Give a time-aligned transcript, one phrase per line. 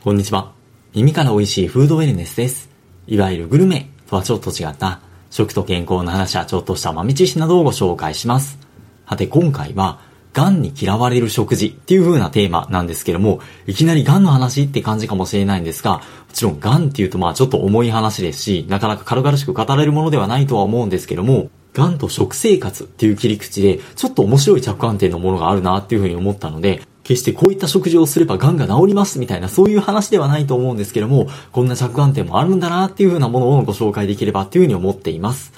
[0.00, 0.52] こんにちは。
[0.94, 2.70] 耳から美味しいフードウェルネスです。
[3.08, 8.60] いわゆるグルメとはちょっと違った食と健康の話やちょっとした豆知識などをご紹介します。
[9.08, 9.98] さて今回は、
[10.34, 16.02] 癌に嫌われる食事っていう風なテーマなんですけども、いきなり癌の話って感じかもしれないんですが、も
[16.32, 35.54] ちろん癌っていうとまあちょっと重い話ですし、なかなか軽々しく語れるものではないとは思うんですけども、癌と食生活っていう切り口で、ちょっと面白い着眼点のものがあるなっていう風に思ったので、決してこういった食事をすれば癌が治りますみたいなそういう話ではないと思うんですけども、こんな着眼点もあるんだなっていう風なものをご紹介できればっていう風に思っています。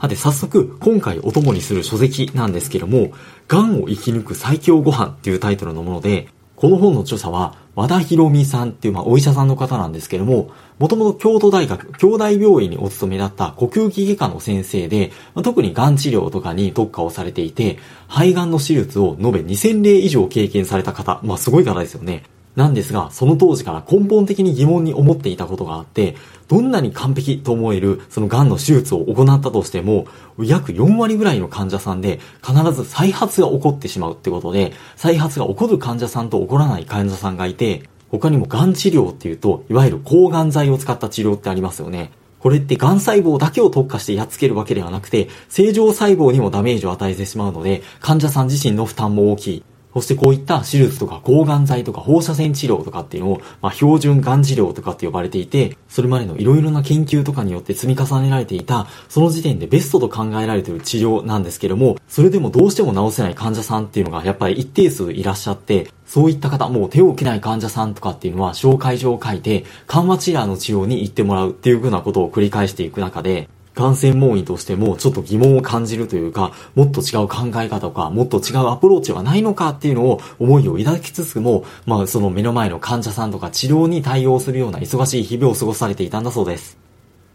[0.00, 3.12] さて早速、今回お供にする書籍なんですけども、
[3.46, 6.26] 癌を生き抜く最強ご飯っていうタイトルのもので、
[6.58, 10.50] この本の著者は和田博美さんっていうまあお医者さんの方なんですけども、
[10.80, 22.24] もともと京都大学、京大病院にお勤めだった呼吸器外科の先生で、まあ特に癌治療とかに特化をされていて、肺がんの手術を延べ2000例以上経験された方、まあすごい方ですよね。
[22.58, 26.16] なんですが、その当時から根本的に疑問に思っていたことがあって、
[26.48, 30.08] どんなに完璧と思えるその癌の手術を行ったとしても、
[30.40, 42.10] 約4割ぐらいの患者さんで必ず再発が起こってしまうってことで、再発が起こる患者さんと起こらない患者さんがいて、他にも癌治療っていうと、いわゆる抗がん剤を使った治療ってありますよね。
[42.40, 49.64] これって癌細胞だけを特化してやっつけるわけではなくて、正常細胞にもダメージを与えてしまうので、患者さん自身の負担も大きい。
[49.98, 73.48] そしてこういった手術とか抗がん剤とか放射線治療とかっていうのを、まあ、標準がん治療とかって呼ばれていて、それまでのいろいろな研究とかによって積み重ねられていた、その時点でベストと考えられている治療なんですけども、それでもどうしても治せない患者さんっていうのがやっぱり一定数いらっしゃって、そういった方、もう手を受けない患者さんとかっていうのは紹介状を書いて、緩和治療の治療に行ってもらうっていう風なことを繰り返していく中で、
[73.78, 86.76] 感染門医としてもちょっと疑問を感じるというか、もっと違う考え方とか、もっと違うアプローチはないのかっていうのを思いを抱きつつも、まあその目の前の患者さんとか治療に対応するような忙しい日々を過ごされていたんだそうです。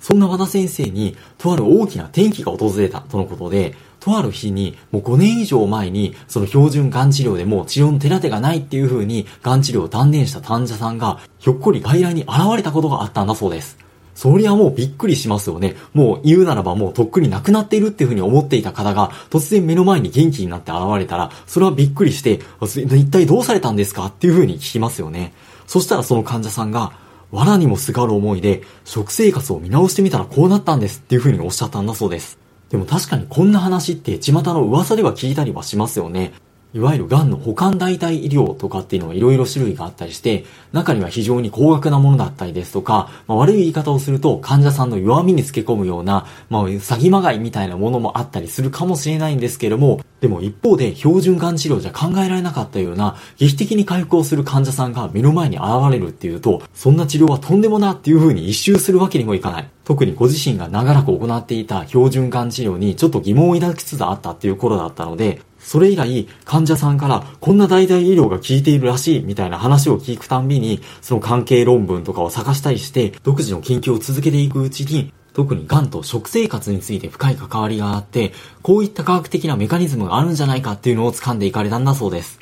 [0.00, 13.78] そんな和田先生に、とある大きな転機が訪れたとのことで、とある日に、もう5年以上前に、その標準癌治療でも治療の手立てがないっていう風に、癌治療を断念した患者さんが、ひょっこり外来に現れたことがあったんだそうです。
[14.14, 15.76] そりゃもうびっくりしますよね。
[15.94, 25.32] もう言うならばもうとっくに亡くなっているっていうふうに思っていた方が突然目の前に元気になって現れたら、それはびっくりして、一体どうされたんですかっていうふうに聞きますよね。
[25.66, 26.92] そしたらその患者さんが、
[27.32, 32.38] 藁にもすがる思いで、食生活を見直してみたらこうなったんですっていうふうにおっしゃったんだそうです。
[32.68, 36.32] でも確かにこんな話って巷の噂では聞いたりはしますよね。
[36.74, 59.68] いわゆる癌の保管代替医療とかっていうのはいろいろ種類があったりして、中には非常に高額なものだったりですとか、まあ、悪い言い方をすると患者さんの弱みにつけ込むような、まあ、詐欺まがいみたいなものもあったりするかもしれないんですけれども、でも一方で標準癌治療じゃ考えられなかったような、劇的に回復をする患者さんが目の前に現れるっていうと、そんな治療はとんでもなっていう風に一周するわけにもいかない。
[59.84, 82.40] 特にご自身が長らく行っていた標準癌治療にちょっと疑問を抱きつつあったっていう頃だったので、それ以来、患者さんから、こんな代替医療が効いているらしい、みたいな話を聞くたんびに、その関係論文とかを探したりして、独自の研究を続けていくうちに、特に癌と食生活について深い関わりがあって、こういった科学的なメカニズムがあるんじゃないかっていうのを掴んでいかれたんだそうです。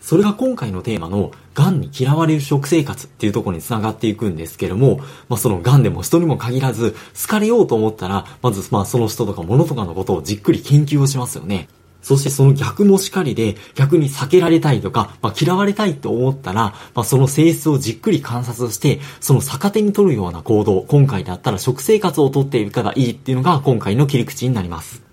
[0.00, 11.68] それが今回のテーマの、癌に嫌われる食生活っていうところに繋がっていくんですけども、まあその癌でも人にも限らず、好かれようと思ったら、まずまあその人とか物とかのことをじっくり研究をしますよね。
[12.02, 25.10] そしてその逆もしかりで、逆に避けられたいとか、まあ、嫌われたいと思ったら、まあ、その性質をじっくり観察して、その逆手に取るような行動、今回だったら食生活をとっているかがいいっていうのが今回の切り口になります。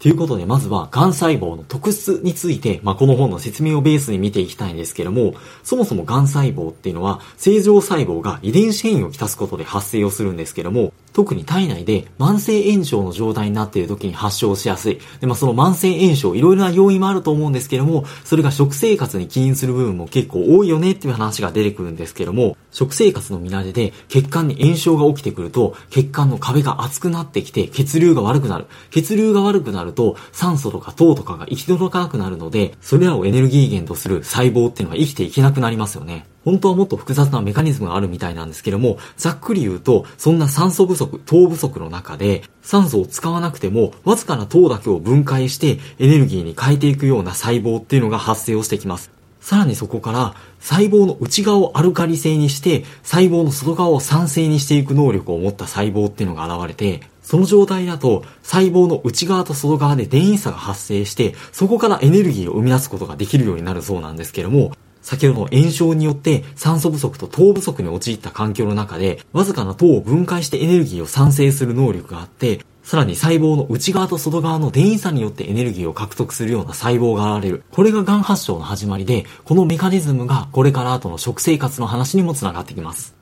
[0.00, 15.00] ということで、まずは、癌細胞の特質について、まあ、この本の説明をベースに見ていきたいんですけども、そもそも癌細胞っていうのは、正常細胞が遺伝子変異をきたすことで発生をするんですけども、特に体内で慢性炎症の状態になっている時に発症しやすい。
[15.20, 28.66] で、まあ、その慢性炎症、いろいろな要因もあると思うんですけども、それが食生活に起因する部分も結構多いよねっていう話が出てくるんですけども、食生活の見慣れで血管に炎症が起きてくると、血管の壁が厚くなってきて血流が悪くなる。
[28.90, 36.26] 血流が悪くなると酸素とか糖とかが行き届かなくなるので、それらをエネルギー源とする細胞っていうのは生きていけなくなりますよね。
[36.44, 49.10] 本当はもっと複雑なメカニズムがあるみたいなんですけども、ざっくり言うと、そんな酸素不足、糖不足の中で、酸素を使わなくても、わずかな糖だけを分解して、エネルギーに変えていくような細胞っていうのが発生をしてきます。
[49.40, 64.72] さらにそこから、細胞の内側をアルカリ性にして、細胞の外側を酸性にしていく能力を持った細胞っていうのが現れて、その状態だと細胞の内側と外側で電位差が発生して、そこからエネルギーを生み出すことができるようになるそうなんですけども、
[65.02, 77.62] 先ほどの炎症によって酸素不足と糖不足に陥った環境の中で、わずかな糖を分解してエネルギーを産生する能力があって、さらに細胞の内側と外側の電位差によってエネルギーを獲得するような細胞が現れる。
[77.70, 83.14] これが癌発症の始まりで、このメカニズムがこれから後の食生活の話にもつながってきます。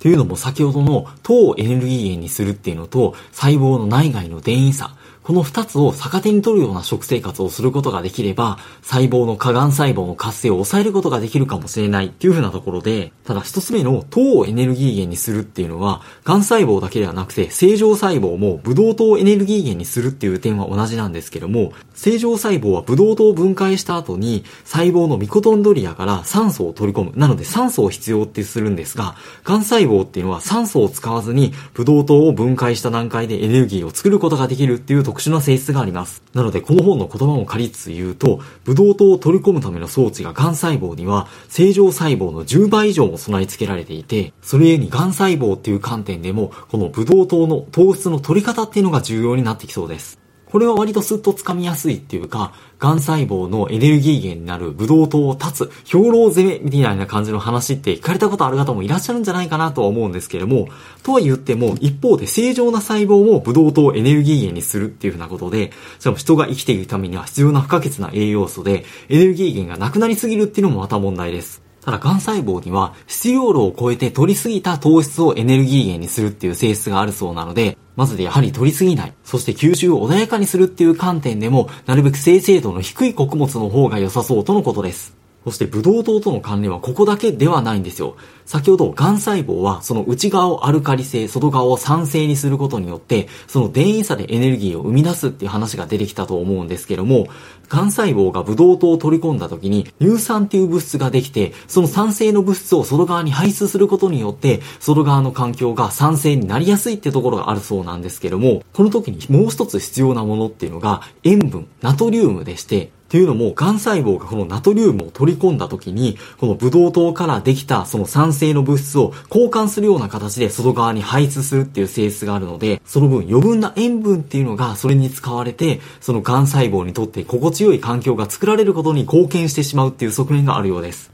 [0.00, 27.12] というのも先ほどの糖をエネルギー源にするっていうのと細胞の内外の電位差、この二つを逆手に取るような食生活をすることができれば、細胞の過岩細胞の活性を抑えることができるかもしれないっていうふうなところで、ただ一つ目の糖をエネルギー源にするっていうのは、癌細胞だけではなくて、正常細胞もブドウ糖をエネルギー源にするっていう点は同じなんですけども、正常細胞はブドウ糖を分解した後に、細胞のミコトンドリアから酸素を取り込む。
[27.14, 29.14] なので酸素を必要ってするんですが、
[29.44, 36.22] 癌細胞っていうのは酸素を使わずに、ブドウ糖を分解した段階でエネルギーを作ることができるっていうと特殊な性質があります。
[36.32, 50.21] なので、この本の言葉も借りつつ言うと、ブドウ糖を取り込むための装置が癌細胞には、正常細胞の10倍以上も備え付けられていて、それゆえに癌細胞っていう観点でも、このブドウ糖の糖質の取り方っていうのが重要になってきそうです。
[50.52, 60.68] これは割とスッと掴みやすいっていうか、癌細胞のエネルギー源になるブドウ糖を断つ、兵糧攻めみたいな感じの話って聞かれたことある方もいらっしゃるんじゃないかなとは思うんですけれども、
[61.02, 71.61] とは言っても、一方で正常な細胞もブドウ糖をエネルギー源にするっていうふうなことで、しかも人が生きていくためには必要な不可欠な栄養素で、エネルギー源がなくなりすぎるっていうのもまた問題です。
[71.84, 79.12] ただ、癌細胞には必要量を超えて取りすぎた糖質をエネルギー源にするっていう性質があるそうなので、まずでやはり取りすぎない。
[79.24, 85.21] そして吸収を穏やかにするっていう観点でも、なるべく生成度の低い穀物の方が良さそうとのことです。
[85.44, 88.16] そしてブドウ糖との関連はここだけではないんですよ。
[88.44, 97.28] 先ほど、癌細胞はその内側をアルカリ性、外側を酸性にすることによって、その電位差でエネルギーを生み出すっていう話が出てきたと思うんですけども、
[97.68, 131.12] 癌細胞がブドウ糖を取り込んだ時に乳酸っていう物質ができて、その酸性の物質を外側に排出することによって、外側の環境が酸性になりやすいってところがあるそうなんですけども、この時にもう一つ必要なものっていうのが塩分、ナトリウムでして、っていうのも、癌細胞がこのナトリウムを取り込んだ時に、このブドウ糖からできたその酸性の物質を交換するような形で外側に排出するっていう性質があるので、その分余分な塩分っていうのがそれに使われて、その癌細胞にとって心地よい環境が作られることに貢献してしまうっていう側面があるようです。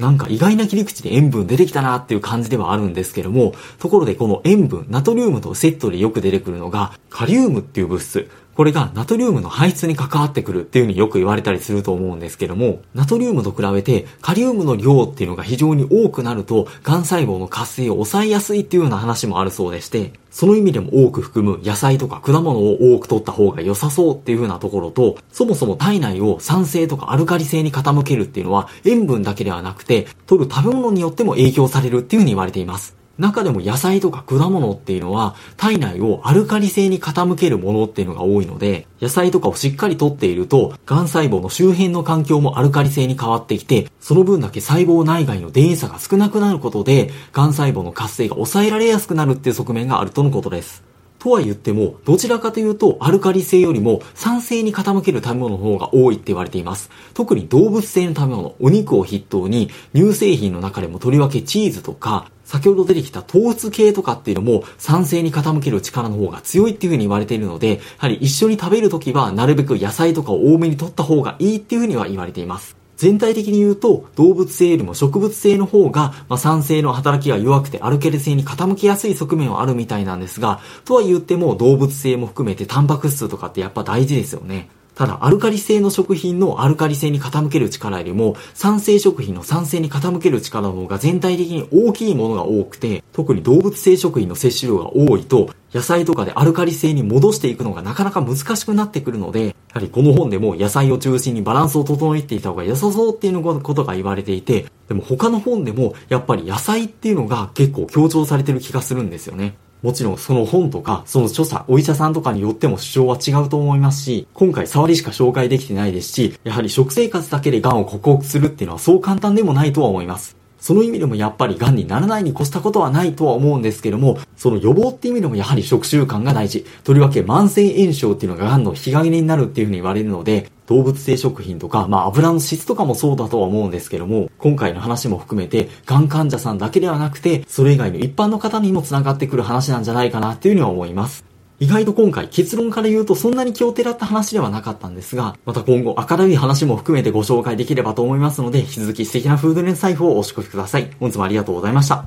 [0.00, 8.28] なんか意外な切り口で塩分出てきたなっていう感じではあるんですけども、ところでこの塩分、ナトリウムとセットでよく出てくるのが、カリウムっていう物質。
[8.56, 32.95] これがナトリウムの排出に関わってくるっていう風によく言われたりすると思うんですけども、ナトリウムと比べてカリウムの量っていうのが非常に多くなると、癌細胞の活性を抑えやすいっていうような話もあるそうでして、その意味でも多く含む野菜とか果物を多く取った方が良さそうっていう風なところと、そもそも体内を酸性とかアルカリ性に傾けるっていうのは塩分だけではなくて、取る食べ物によっても影響されるっていう風に言われています。
[33.18, 50.84] 中でも野菜とか果物っていうのは体内をアルカリ性に傾けるものっていうのが多いので、野菜とかをしっかりとっていると、癌細胞の周辺の環境もアルカリ性に変わってきて、その分だけ細胞内外の電位差が少なくなることで、癌細胞の活性が抑えられやすくなるっていう側面があるとのことです。
[51.18, 56.90] とは言っても、どちらかというと、アルカリ性よりも酸性に傾ける食べ物の方が多いって言われています。
[57.14, 72.76] 特に動物性の食べ物、お肉を筆頭に、乳製品の中でもとりわけチーズとか、先ほど出てきた糖質系とかっていうのも酸性に傾ける力の方が強いっていう風に言われているので、やはり一緒に食べるときはなるべく野菜とかを多めに取った方がいいっていう風には言われています。
[72.96, 84.70] 全体的に言うと、動物性よりも植物性の方が、まあ、酸性の働きが弱くてアルケル性に傾きやすい側面はあるみたいなんですが、とは言っても動物性も含めてタンパク質とかってやっぱ大事ですよね。
[84.96, 109.56] ただ、アルカリ性の食品のアルカリ性に傾ける力よりも、酸性食品の酸性に傾ける力の方が全体的に大きいものが多くて、特に動物性食品の摂取量が多いと、野菜とかでアルカリ性に戻していくのがなかなか難しくなってくるので、やはりこの本でも野菜を中心にバランスを整えていた方が良さそうっていうことが言われていて、でも他の本でもやっぱり野菜っていうのが結構強調されてる気がするんですよね。
[109.82, 120.36] もちろんその本とか、その著者、お医者さんとかによっても主張は違うと思いますし、今回触りしか紹介できてないですし、やはり食生活だけで癌を克服するっていうのはそう簡単でもないとは思います。
[120.66, 126.66] その意味でもやっぱり癌にならないに越したことはないとは思うんですけども、その予防っていう意味でもやはり食習慣が大事。
[126.82, 141.25] とりわけ慢性炎症っていうのが癌の引き金になるっていうふうに言われるので、動物性食品とか、まあ油の質とかもそうだとは思うんですけども、今回の話も含めて、癌患者さんだけではなくて、それ以外の一般の方にも繋がってくる話なんじゃないかなっていうふうには思います。
[141.58, 150.90] 意外と今回結論から言うとそんなに気をてらった話ではなかったんですが、また今後明るい話も含めてご紹介できればと思いますので、引き続き素敵なフードレン財布をお仕込みください。
[151.00, 152.04] 本日もありがとうございました。